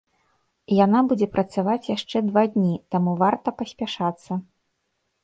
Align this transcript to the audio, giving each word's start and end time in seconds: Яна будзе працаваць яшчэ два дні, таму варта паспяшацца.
Яна 0.85 0.99
будзе 1.11 1.27
працаваць 1.35 1.87
яшчэ 1.95 2.17
два 2.29 2.43
дні, 2.53 2.71
таму 2.97 3.11
варта 3.21 3.47
паспяшацца. 3.61 4.31